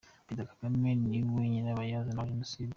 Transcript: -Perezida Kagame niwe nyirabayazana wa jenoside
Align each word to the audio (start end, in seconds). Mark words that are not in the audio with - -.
-Perezida 0.09 0.49
Kagame 0.61 0.89
niwe 1.05 1.41
nyirabayazana 1.51 2.19
wa 2.21 2.29
jenoside 2.31 2.69